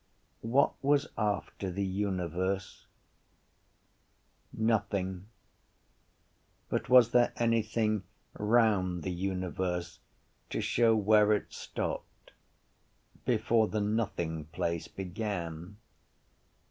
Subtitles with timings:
[0.41, 2.87] What was after the universe?
[4.51, 5.27] Nothing.
[6.69, 8.01] But was there anything
[8.33, 9.99] round the universe
[10.49, 12.31] to show where it stopped
[13.25, 15.77] before the nothing place began?